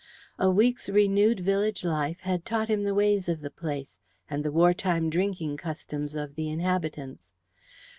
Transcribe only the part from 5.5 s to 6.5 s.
customs of the